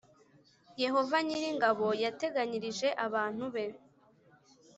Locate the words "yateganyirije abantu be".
2.03-3.65